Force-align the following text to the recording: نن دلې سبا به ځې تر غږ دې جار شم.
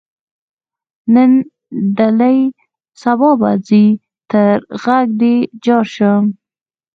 نن 1.13 1.31
دلې 1.97 2.37
سبا 3.01 3.29
به 3.39 3.51
ځې 3.67 3.85
تر 4.31 4.55
غږ 4.83 5.07
دې 5.21 5.35
جار 5.63 5.85
شم. 5.95 6.23